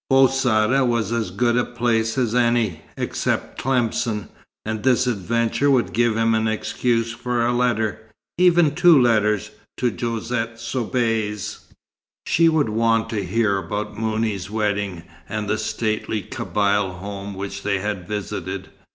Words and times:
Bou 0.09 0.25
Saada 0.27 0.83
was 0.83 1.11
as 1.11 1.29
good 1.29 1.55
a 1.55 1.63
place 1.63 2.17
as 2.17 2.33
any, 2.33 2.81
except 2.97 3.61
Tlemcen, 3.61 4.29
and 4.65 4.81
this 4.81 5.05
adventure 5.05 5.69
would 5.69 5.93
give 5.93 6.17
him 6.17 6.33
an 6.33 6.47
excuse 6.47 7.11
for 7.13 7.45
a 7.45 7.53
letter, 7.53 8.09
even 8.39 8.73
two 8.73 8.99
letters, 8.99 9.51
to 9.77 9.91
Josette 9.95 10.59
Soubise. 10.59 11.65
She 12.25 12.49
would 12.49 12.69
want 12.69 13.11
to 13.11 13.23
hear 13.23 13.59
about 13.59 13.95
Mouni's 13.95 14.49
wedding, 14.49 15.03
and 15.29 15.47
the 15.47 15.59
stately 15.59 16.23
Kabyle 16.23 16.93
home 16.97 17.35
which 17.35 17.61
they 17.61 17.77
had 17.77 18.07
visited. 18.07 18.69